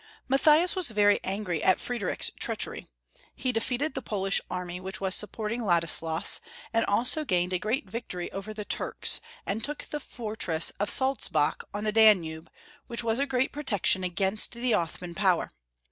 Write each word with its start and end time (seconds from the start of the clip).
Matthias 0.27 0.75
was 0.75 0.89
very 0.89 1.19
angry 1.23 1.63
at 1.63 1.79
Friedrich's 1.79 2.31
treachery. 2.39 2.87
He 3.35 3.51
defeated 3.51 3.93
the 3.93 4.01
Polish 4.01 4.41
army 4.49 4.79
which 4.79 4.99
was 4.99 5.13
support 5.13 5.51
ing 5.51 5.61
Ladislas, 5.61 6.39
and 6.73 6.83
also 6.85 7.23
gained 7.23 7.53
a 7.53 7.59
great 7.59 7.87
victory 7.87 8.31
over 8.31 8.51
the 8.51 8.65
Turks, 8.65 9.21
and 9.45 9.63
took 9.63 9.83
the 9.91 9.99
fortress 9.99 10.71
of 10.79 10.89
Saltzbach 10.89 11.63
on 11.71 11.83
the 11.83 11.91
Danube, 11.91 12.49
which 12.87 13.03
was 13.03 13.19
a 13.19 13.27
great 13.27 13.51
protection 13.51 14.03
against 14.03 14.53
the 14.53 14.73
Othman 14.73 15.13
power. 15.13 15.51